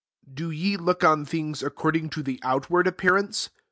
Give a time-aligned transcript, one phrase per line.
[0.25, 3.51] 7 Do ye look on things ac cording to the outward appear ance